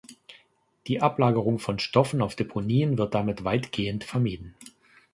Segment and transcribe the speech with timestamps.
[0.87, 4.55] Die Ablagerung von Stoffen auf Deponien wird damit weitgehend vermieden.